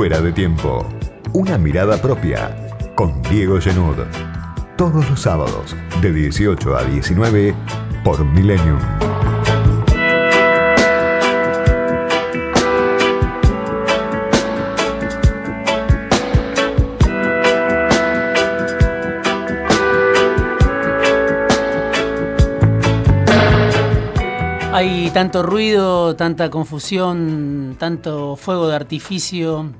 [0.00, 0.88] Fuera de tiempo.
[1.34, 2.56] Una mirada propia
[2.94, 3.98] con Diego Genud.
[4.74, 7.54] Todos los sábados de 18 a 19
[8.02, 8.78] por Millennium.
[24.72, 29.74] Hay tanto ruido, tanta confusión, tanto fuego de artificio,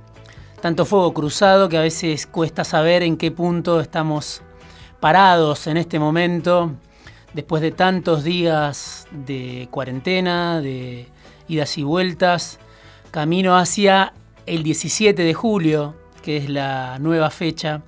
[0.61, 4.43] tanto fuego cruzado que a veces cuesta saber en qué punto estamos
[5.01, 6.73] parados en este momento,
[7.33, 11.09] después de tantos días de cuarentena, de
[11.49, 12.59] idas y vueltas,
[13.11, 14.13] camino hacia
[14.47, 17.83] el 17 de julio, que es la nueva fecha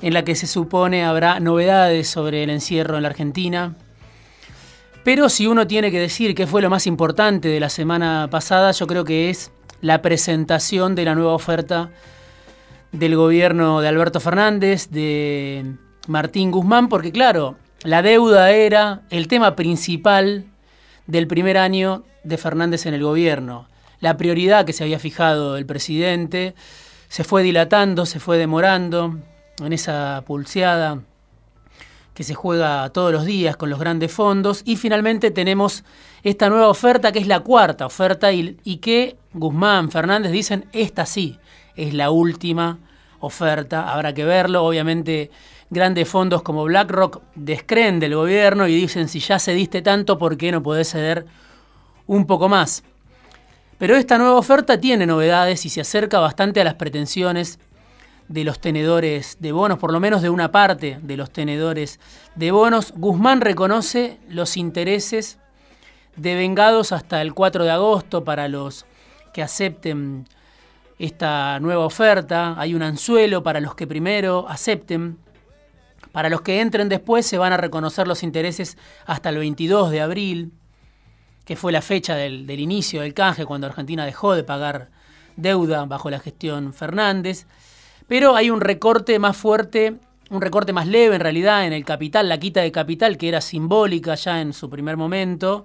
[0.00, 3.76] en la que se supone habrá novedades sobre el encierro en la Argentina.
[5.04, 8.72] Pero si uno tiene que decir qué fue lo más importante de la semana pasada,
[8.72, 9.52] yo creo que es
[9.82, 11.90] la presentación de la nueva oferta
[12.92, 15.74] del gobierno de Alberto Fernández, de
[16.06, 20.46] Martín Guzmán, porque claro, la deuda era el tema principal
[21.06, 23.68] del primer año de Fernández en el gobierno.
[24.00, 26.54] La prioridad que se había fijado el presidente
[27.08, 29.18] se fue dilatando, se fue demorando
[29.58, 31.00] en esa pulseada
[32.14, 34.62] que se juega todos los días con los grandes fondos.
[34.64, 35.84] Y finalmente tenemos
[36.22, 41.38] esta nueva oferta, que es la cuarta oferta, y, que Guzmán, Fernández dicen, esta sí,
[41.76, 42.78] es la última
[43.20, 44.64] oferta, habrá que verlo.
[44.64, 45.30] Obviamente
[45.70, 50.52] grandes fondos como BlackRock descreen del gobierno y dicen, si ya cediste tanto, ¿por qué
[50.52, 51.24] no podés ceder
[52.06, 52.84] un poco más?
[53.78, 57.58] Pero esta nueva oferta tiene novedades y se acerca bastante a las pretensiones
[58.28, 62.00] de los tenedores de bonos, por lo menos de una parte de los tenedores
[62.34, 62.92] de bonos.
[62.96, 65.38] Guzmán reconoce los intereses
[66.16, 68.86] devengados hasta el 4 de agosto para los
[69.32, 70.26] que acepten
[70.98, 72.54] esta nueva oferta.
[72.58, 75.18] Hay un anzuelo para los que primero acepten.
[76.12, 80.00] Para los que entren después se van a reconocer los intereses hasta el 22 de
[80.02, 80.52] abril,
[81.46, 84.90] que fue la fecha del, del inicio del canje, cuando Argentina dejó de pagar
[85.36, 87.46] deuda bajo la gestión Fernández.
[88.12, 89.94] Pero hay un recorte más fuerte,
[90.28, 93.40] un recorte más leve en realidad en el capital, la quita de capital que era
[93.40, 95.64] simbólica ya en su primer momento.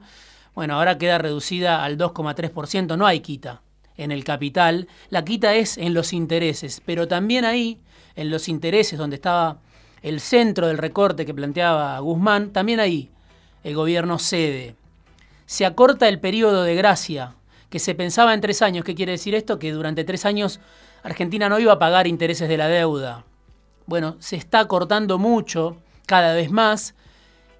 [0.56, 3.64] Bueno, ahora queda reducida al 2,3%, no hay quita
[3.98, 7.82] en el capital, la quita es en los intereses, pero también ahí,
[8.16, 9.58] en los intereses donde estaba
[10.02, 13.10] el centro del recorte que planteaba Guzmán, también ahí
[13.66, 14.78] el gobierno cede.
[15.48, 17.36] Se acorta el periodo de gracia,
[17.70, 18.86] que se pensaba en tres años.
[18.86, 19.60] ¿Qué quiere decir esto?
[19.60, 20.62] Que durante tres años
[21.04, 23.26] Argentina no iba a pagar intereses de la deuda.
[23.86, 26.96] Bueno, se está cortando mucho, cada vez más,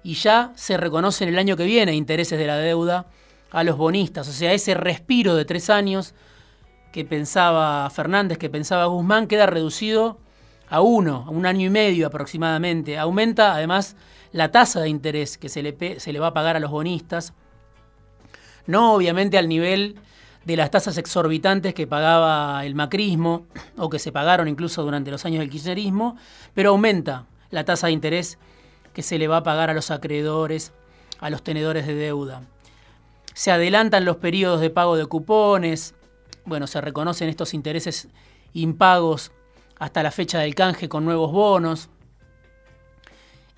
[0.02, 3.06] y ya se reconoce en el año que viene intereses de la deuda
[3.50, 4.28] a los bonistas.
[4.28, 6.14] O sea, ese respiro de tres años
[6.92, 10.18] que pensaba Fernández, que pensaba Guzmán, queda reducido
[10.68, 12.98] a uno, a un año y medio aproximadamente.
[12.98, 13.96] Aumenta además
[14.32, 17.32] la tasa de interés que se le, se le va a pagar a los bonistas.
[18.66, 19.96] No obviamente al nivel
[20.44, 25.24] de las tasas exorbitantes que pagaba el macrismo o que se pagaron incluso durante los
[25.24, 26.16] años del kirchnerismo,
[26.54, 28.38] pero aumenta la tasa de interés
[28.92, 30.72] que se le va a pagar a los acreedores,
[31.20, 32.42] a los tenedores de deuda.
[33.34, 35.94] Se adelantan los periodos de pago de cupones,
[36.44, 38.08] bueno, se reconocen estos intereses
[38.54, 39.32] impagos
[39.78, 41.90] hasta la fecha del canje con nuevos bonos.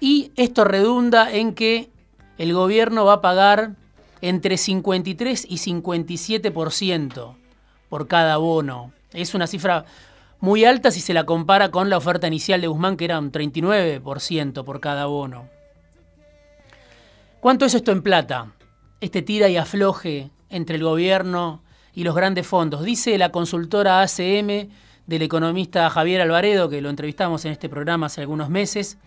[0.00, 1.90] Y esto redunda en que
[2.36, 3.76] el gobierno va a pagar
[4.22, 7.36] entre 53 y 57%
[7.88, 8.92] por cada bono.
[9.12, 9.84] Es una cifra
[10.40, 13.32] muy alta si se la compara con la oferta inicial de Guzmán, que era un
[13.32, 15.48] 39% por cada bono.
[17.40, 18.52] ¿Cuánto es esto en plata?
[19.00, 21.62] Este tira y afloje entre el gobierno
[21.94, 22.84] y los grandes fondos.
[22.84, 24.68] Dice la consultora ACM
[25.06, 28.98] del economista Javier Alvaredo, que lo entrevistamos en este programa hace algunos meses,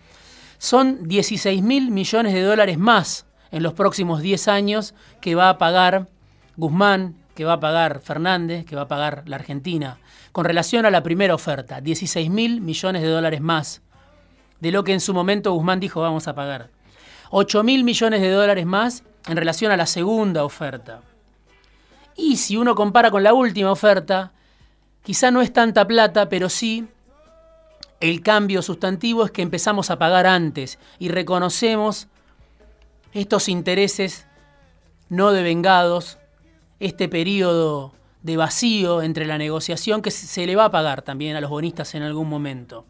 [0.58, 5.58] son 16 mil millones de dólares más en los próximos 10 años que va a
[5.58, 6.08] pagar
[6.56, 9.98] Guzmán, que va a pagar Fernández, que va a pagar la Argentina,
[10.32, 13.80] con relación a la primera oferta, 16 mil millones de dólares más
[14.58, 16.70] de lo que en su momento Guzmán dijo vamos a pagar.
[17.30, 21.02] 8 mil millones de dólares más en relación a la segunda oferta.
[22.16, 24.32] Y si uno compara con la última oferta,
[25.04, 26.88] quizá no es tanta plata, pero sí
[28.00, 32.08] el cambio sustantivo es que empezamos a pagar antes y reconocemos
[33.14, 34.26] estos intereses
[35.08, 36.18] no devengados,
[36.80, 41.40] este periodo de vacío entre la negociación que se le va a pagar también a
[41.40, 42.84] los bonistas en algún momento.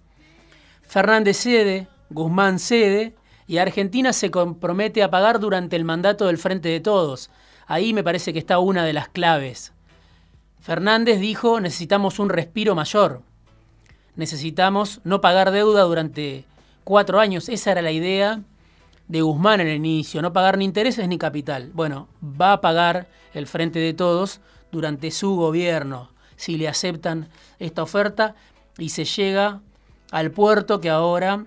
[0.83, 3.15] Fernández cede, Guzmán cede
[3.47, 7.31] y Argentina se compromete a pagar durante el mandato del Frente de Todos.
[7.67, 9.73] Ahí me parece que está una de las claves.
[10.61, 13.21] Fernández dijo necesitamos un respiro mayor,
[14.17, 16.47] necesitamos no pagar deuda durante
[16.85, 18.41] cuatro años, esa era la idea
[19.09, 21.71] de Guzmán en el inicio, no pagar ni intereses ni capital.
[21.75, 24.41] Bueno, va a pagar el Frente de Todos
[24.73, 27.29] durante su gobierno, si le aceptan
[27.59, 28.35] esta oferta
[28.79, 29.61] y se llega
[30.11, 31.45] al puerto que ahora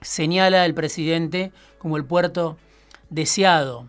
[0.00, 2.56] señala el presidente como el puerto
[3.08, 3.86] deseado.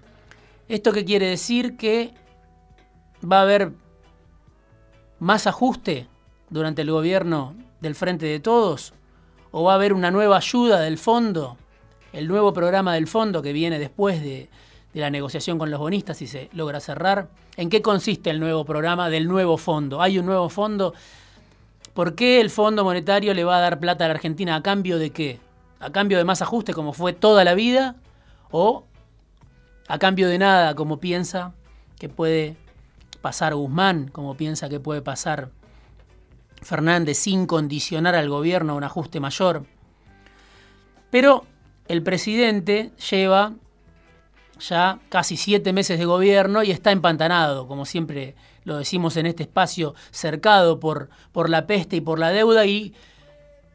[0.67, 1.77] ¿Esto qué quiere decir?
[1.77, 2.13] Que
[3.29, 3.71] va a haber
[5.19, 6.07] más ajuste
[6.49, 8.93] durante el gobierno del Frente de Todos
[9.51, 11.57] o va a haber una nueva ayuda del fondo,
[12.13, 14.49] el nuevo programa del fondo que viene después de,
[14.93, 17.29] la negociación con los bonistas y se logra cerrar.
[17.55, 20.01] ¿En qué consiste el nuevo programa del nuevo fondo?
[20.01, 20.93] ¿Hay un nuevo fondo?
[21.93, 24.99] ¿Por qué el Fondo Monetario le va a dar plata a la Argentina a cambio
[24.99, 25.39] de qué?
[25.79, 27.95] ¿A cambio de más ajuste como fue toda la vida?
[28.49, 28.83] ¿O
[29.87, 31.53] a cambio de nada como piensa
[31.97, 32.57] que puede
[33.21, 35.51] pasar Guzmán, como piensa que puede pasar
[36.61, 39.65] Fernández sin condicionar al gobierno a un ajuste mayor.
[41.09, 41.45] Pero
[41.91, 43.53] el presidente lleva
[44.61, 48.33] ya casi siete meses de gobierno y está empantanado, como siempre
[48.63, 52.93] lo decimos en este espacio, cercado por, por la peste y por la deuda y,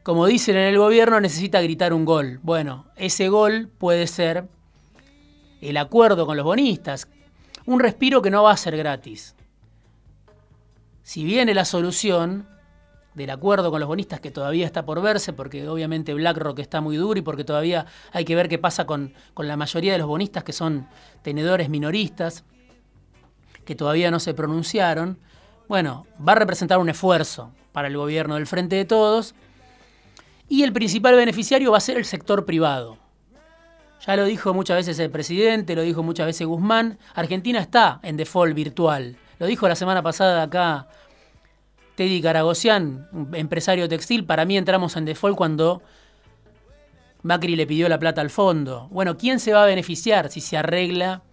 [0.01, 2.39] como dicen en el gobierno, necesita gritar un gol.
[2.41, 4.47] Bueno, ese gol puede ser
[5.61, 7.07] el acuerdo con los bonistas,
[7.67, 9.35] un respiro que no va a ser gratis.
[11.03, 12.47] Si viene la solución,
[13.17, 16.97] del acuerdo con los bonistas que todavía está por verse, porque obviamente BlackRock está muy
[16.97, 20.43] duro y porque todavía hay que ver qué pasa con, la mayoría de los bonistas
[20.43, 20.87] que son
[21.23, 22.43] tenedores minoristas,
[23.65, 25.17] que todavía no se pronunciaron.
[25.67, 29.33] Bueno, va a representar un esfuerzo para el gobierno del Frente de Todos
[30.47, 32.99] y el principal beneficiario va a ser el sector privado.
[34.05, 38.15] Ya lo dijo muchas veces el presidente, lo dijo muchas veces Guzmán, Argentina está en
[38.15, 39.17] default virtual.
[39.39, 40.87] Lo dijo la semana pasada acá
[41.97, 45.81] Teddy Caragosian, empresario textil, para mí entramos en default cuando
[47.23, 48.87] Macri le pidió la plata al fondo.
[48.91, 51.23] Bueno, ¿quién se va a beneficiar si se arregla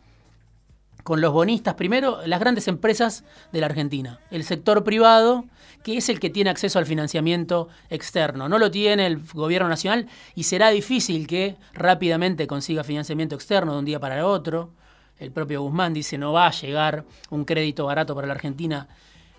[1.02, 1.74] con los bonistas?
[1.74, 4.20] Primero, las grandes empresas de la Argentina.
[4.30, 5.44] El sector privado,
[5.82, 8.48] que es el que tiene acceso al financiamiento externo.
[8.48, 13.78] No lo tiene el gobierno nacional y será difícil que rápidamente consiga financiamiento externo de
[13.80, 14.70] un día para el otro.
[15.18, 18.88] El propio Guzmán dice no va a llegar un crédito barato para la Argentina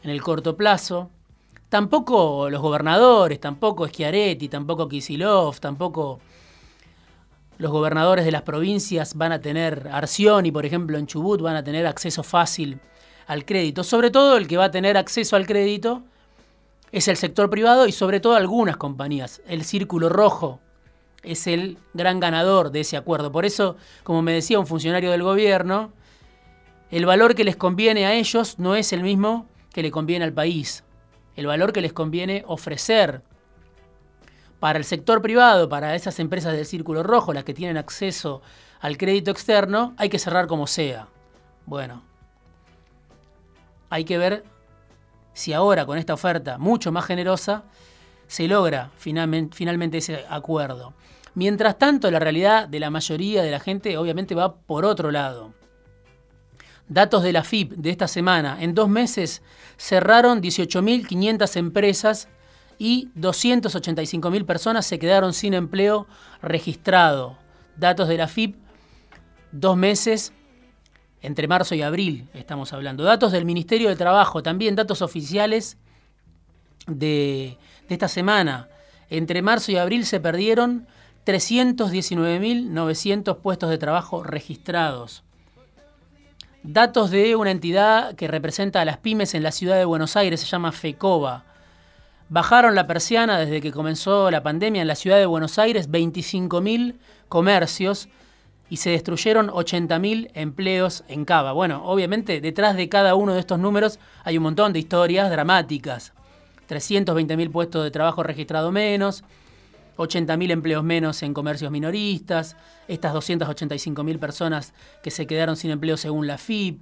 [0.03, 1.09] en el corto plazo.
[1.75, 6.21] Tampoco los gobernadores, tampoco Schiaretti, tampoco Kisilov, tampoco
[7.57, 11.65] los gobernadores de las provincias van a tener, Arcioni, por ejemplo, en Chubut, van a
[11.65, 12.79] tener acceso fácil
[13.27, 13.83] al crédito.
[13.83, 16.03] Sobre todo el que va a tener acceso al crédito
[16.93, 19.41] es el sector privado y sobre todo algunas compañías.
[19.45, 20.61] El Círculo Rojo
[21.23, 23.33] es el gran ganador de ese acuerdo.
[23.33, 25.91] Por eso, como me decía un funcionario del gobierno,
[26.89, 30.31] el valor que les conviene a ellos no es el mismo que le conviene al
[30.31, 30.84] país,
[31.35, 33.21] el valor que les conviene ofrecer.
[34.59, 38.41] Para el sector privado, para esas empresas del círculo rojo, las que tienen acceso
[38.79, 41.07] al crédito externo, hay que cerrar como sea.
[41.65, 42.03] Bueno,
[43.89, 44.43] hay que ver
[45.33, 47.63] si ahora con esta oferta mucho más generosa
[48.27, 50.93] se logra finalmente, ese acuerdo.
[51.33, 55.53] Mientras tanto, la realidad de la mayoría de la gente obviamente va por otro lado.
[56.87, 58.57] Datos de la FIP de esta semana.
[58.61, 59.41] En dos meses
[59.75, 62.29] cerraron 18.500 empresas
[62.77, 66.07] y 285.000 personas se quedaron sin empleo
[66.41, 67.37] registrado.
[67.75, 68.55] Datos de la FIP,
[69.51, 70.31] dos meses
[71.21, 73.03] entre marzo y abril estamos hablando.
[73.03, 75.79] Datos del Ministerio de Trabajo, también datos oficiales
[76.85, 78.69] de, de esta semana.
[79.09, 80.85] Entre marzo y abril se perdieron
[81.25, 85.24] 319.900 puestos de trabajo registrados.
[86.67, 90.39] Datos de una entidad que representa a las pymes en la ciudad de Buenos Aires,
[90.39, 91.43] se llama FECOBA.
[92.27, 96.95] Bajaron la persiana desde que comenzó la pandemia en la ciudad de Buenos Aires 25.000
[97.29, 98.09] comercios
[98.67, 101.51] y se destruyeron 80.000 empleos en Cava.
[101.51, 106.13] Bueno, obviamente detrás de cada uno de estos números hay un montón de historias dramáticas.
[106.67, 109.23] 320.000 puestos de trabajo registrados menos,
[109.97, 114.73] 80.000 empleos menos en comercios minoristas, estas 285.000 personas
[115.03, 116.79] que se quedaron sin empleo según la FIP,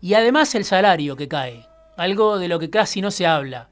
[0.00, 3.68] y además el salario que cae, algo de lo que casi no se habla,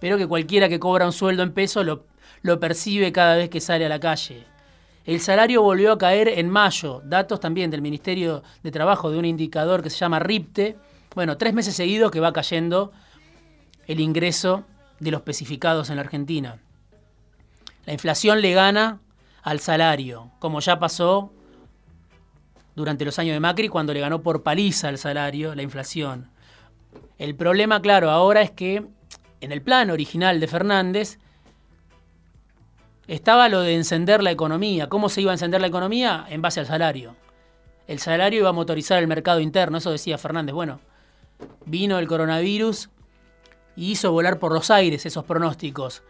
[0.00, 2.04] pero que cualquiera que cobra un sueldo en peso lo,
[2.42, 4.44] lo percibe cada vez que sale a la calle.
[5.04, 9.24] El salario volvió a caer en mayo, datos también del Ministerio de Trabajo de un
[9.24, 10.76] indicador que se llama RIPTE,
[11.14, 12.92] bueno, tres meses seguidos que va cayendo
[13.86, 14.64] el ingreso
[15.00, 16.60] de los especificados en la Argentina.
[17.88, 19.00] La inflación le gana
[19.42, 21.32] al salario, como ya pasó
[22.76, 26.30] durante los años de Macri cuando le ganó por paliza al salario la inflación.
[27.16, 28.84] El problema, claro, ahora es que
[29.40, 31.18] en el plan original de Fernández
[33.06, 34.90] estaba lo de encender la economía.
[34.90, 36.26] ¿Cómo se iba a encender la economía?
[36.28, 37.16] En base al salario.
[37.86, 40.54] El salario iba a motorizar el mercado interno, eso decía Fernández.
[40.54, 40.80] Bueno,
[41.64, 42.90] vino el coronavirus
[43.76, 46.02] y hizo volar por los aires esos pronósticos.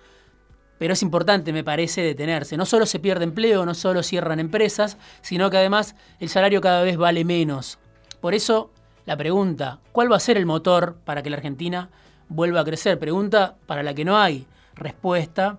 [0.78, 2.56] Pero es importante, me parece, detenerse.
[2.56, 6.82] No solo se pierde empleo, no solo cierran empresas, sino que además el salario cada
[6.82, 7.78] vez vale menos.
[8.20, 8.70] Por eso,
[9.04, 11.90] la pregunta, ¿cuál va a ser el motor para que la Argentina
[12.28, 12.98] vuelva a crecer?
[12.98, 15.58] Pregunta para la que no hay respuesta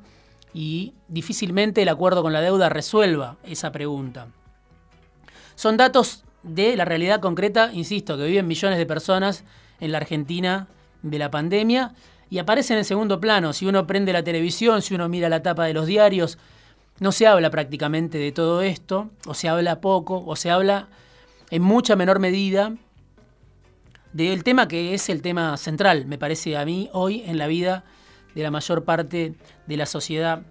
[0.54, 4.28] y difícilmente el acuerdo con la deuda resuelva esa pregunta.
[5.56, 9.44] Son datos de la realidad concreta, insisto, que viven millones de personas
[9.80, 10.68] en la Argentina
[11.02, 11.94] de la pandemia
[12.30, 13.54] y aparecen en segundo plano.
[13.54, 16.38] Si uno prende la televisión, si uno mira la tapa de los diarios,
[17.00, 20.90] no se habla prácticamente de todo esto, o se habla poco, o se habla
[21.50, 22.74] en mucha menor medida
[24.14, 27.84] del tema que es el tema central, me parece a mí, hoy en la vida
[28.36, 29.36] de la mayor parte
[29.68, 30.44] de la sociedad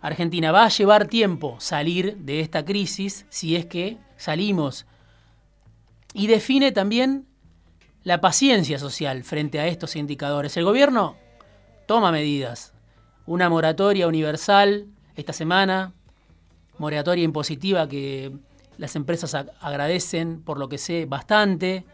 [0.00, 0.52] argentina.
[0.52, 4.86] Va a llevar tiempo salir de esta crisis, si es que salimos.
[6.14, 7.26] Y define también
[8.04, 10.56] la paciencia social frente a estos indicadores.
[10.56, 11.16] El gobierno
[11.86, 12.72] toma medidas.
[13.26, 15.92] Una moratoria universal esta semana,
[16.78, 18.32] moratoria impositiva que
[18.78, 21.84] las empresas agradecen por lo que sé bastante.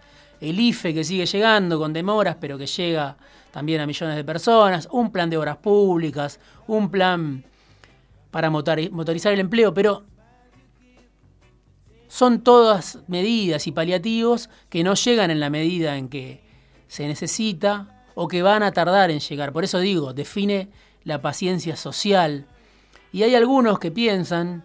[0.41, 3.17] El IFE que sigue llegando con demoras, pero que llega
[3.51, 4.89] también a millones de personas.
[4.91, 7.45] Un plan de obras públicas, un plan
[8.31, 10.05] para motorizar el empleo, pero
[12.09, 16.43] son todas medidas y paliativos que no llegan en la medida en que
[16.89, 19.53] se necesita o que van a tardar en llegar.
[19.53, 20.71] Por eso digo, define
[21.05, 22.47] la paciencia social.
[23.13, 24.65] Y hay algunos que piensan,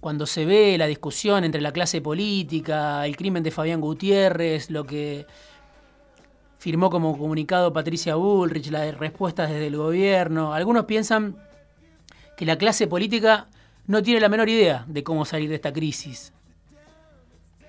[0.00, 4.84] cuando se ve la discusión entre la clase política, el crimen de Fabián Gutiérrez, lo
[4.84, 5.26] que
[6.58, 11.36] firmó como comunicado Patricia Bullrich, las respuestas desde el gobierno, algunos piensan
[12.36, 13.48] que la clase política
[13.88, 16.32] no tiene la menor idea de cómo salir de esta crisis.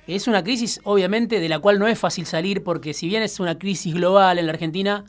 [0.05, 3.39] Es una crisis, obviamente, de la cual no es fácil salir porque si bien es
[3.39, 5.05] una crisis global en la Argentina,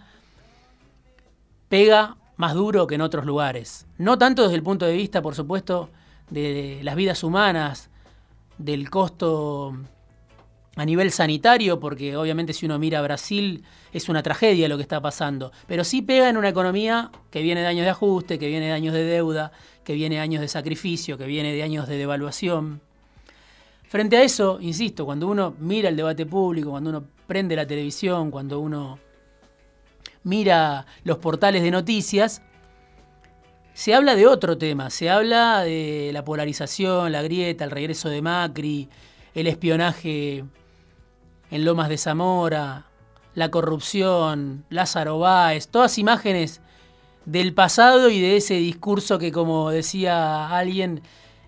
[1.69, 3.87] pega más duro que en otros lugares.
[3.99, 5.91] No tanto desde el punto de vista, por supuesto,
[6.31, 7.91] de las vidas humanas,
[8.57, 9.75] del costo
[10.77, 14.83] a nivel sanitario, porque obviamente si uno mira a Brasil es una tragedia lo que
[14.83, 18.49] está pasando, pero sí pega en una economía que viene de años de ajuste, que
[18.49, 19.51] viene de de deuda,
[19.91, 22.81] que viene de años de sacrificio, que viene de años de devaluación.
[23.89, 28.31] Frente a eso, insisto, cuando uno mira el debate público, cuando uno prende la televisión,
[28.31, 29.01] cuando uno
[30.23, 32.41] mira los portales de noticias,
[33.75, 38.23] se habla de otro tema, se habla de la polarización, la grieta, el regreso de
[38.23, 38.89] Macri,
[39.35, 40.45] el espionaje
[41.51, 42.87] en Lomas de Zamora,
[43.35, 46.61] la corrupción, Lázaro Báez, todas imágenes
[47.25, 51.03] del pasado y de ese discurso que, como decía alguien,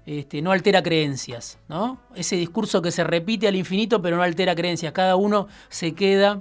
[0.07, 2.01] este, no altera creencias, ¿no?
[2.15, 4.93] Ese discurso que se repite al infinito pero no altera creencias.
[4.93, 6.41] Cada uno se queda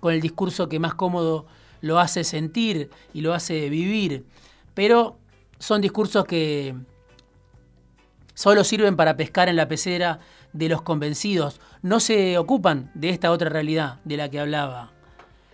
[0.00, 1.46] con el discurso que más cómodo
[1.80, 4.24] lo hace sentir y lo hace vivir.
[4.74, 5.16] Pero
[5.58, 6.74] son discursos que
[8.34, 10.20] solo sirven para pescar en la pecera
[10.52, 14.92] de los convencidos, no se ocupan de esta otra realidad de la que hablaba.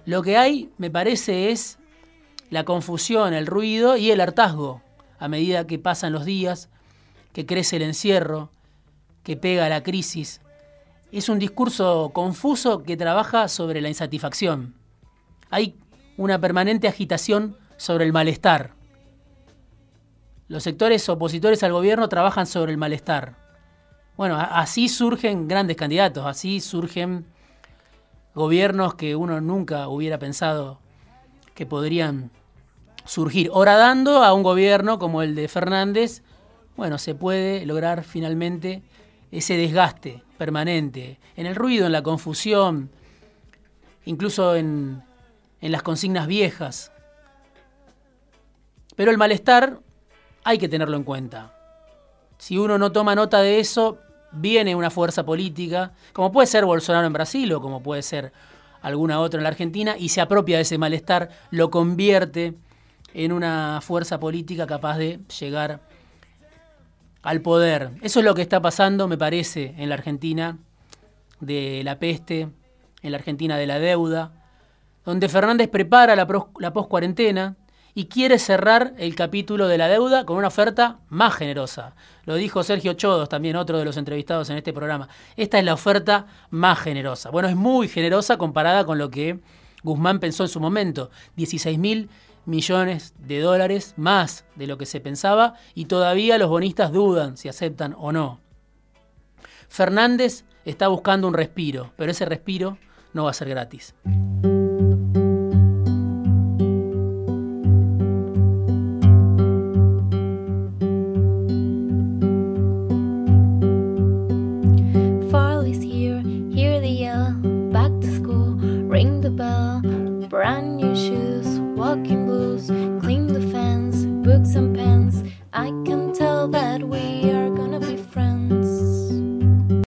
[0.05, 1.79] Lo que hay, me parece, es
[2.51, 4.83] la confusión, el ruido y el hartazgo
[5.19, 6.69] a medida que pasan los días,
[7.33, 8.51] que crece el encierro,
[9.23, 10.41] que pega la crisis.
[11.13, 14.75] Es un discurso confuso que trabaja sobre la insatisfacción.
[15.51, 15.77] Hay
[16.17, 18.75] una permanente agitación sobre el malestar.
[20.49, 23.37] Los sectores opositores al gobierno trabajan sobre el malestar.
[24.17, 27.27] Bueno, así surgen grandes candidatos, así surgen
[28.35, 30.79] gobiernos que uno nunca hubiera pensado
[31.55, 32.31] que podrían
[33.07, 33.51] surgir.
[33.53, 36.23] Horadando a un gobierno como el de Fernández,
[36.77, 38.83] bueno, se puede lograr finalmente
[39.33, 42.91] ese desgaste permanente, en el ruido, en la confusión,
[44.05, 45.03] incluso en,
[45.61, 46.93] en las consignas viejas.
[48.95, 49.81] Pero el malestar
[50.45, 51.53] hay que tenerlo en cuenta.
[52.39, 53.99] Si uno no toma nota de eso,
[54.33, 58.33] viene una fuerza política, como puede ser Bolsonaro en Brasil o como puede ser
[58.83, 62.55] alguna otra en la Argentina, y se apropia de ese malestar, lo convierte
[63.17, 65.81] en una fuerza política capaz de llegar
[67.23, 67.93] al poder.
[68.03, 70.59] Eso es lo que está pasando, me parece, en la Argentina
[71.41, 72.51] de la peste,
[73.01, 74.33] en la Argentina de la deuda,
[75.07, 77.57] donde Fernández prepara la, post-cuarentena
[77.95, 81.95] y quiere cerrar el capítulo de la deuda con una oferta más generosa.
[82.27, 85.09] Lo dijo Sergio Chodos, también otro de los entrevistados en este programa.
[85.37, 87.31] Esta es la oferta más generosa.
[87.31, 89.41] Bueno, es muy generosa comparada con lo que
[89.83, 91.11] Guzmán pensó en su momento.
[91.37, 92.11] 16 mil
[92.47, 97.49] millones de dólares más de lo que se pensaba y todavía los bonistas dudan si
[97.49, 98.41] aceptan o no.
[99.69, 102.79] Fernández está buscando un respiro, pero ese respiro
[103.13, 103.95] no va a ser gratis.